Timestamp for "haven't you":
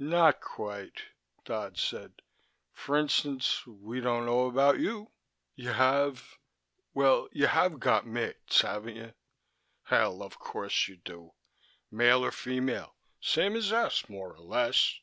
8.62-9.14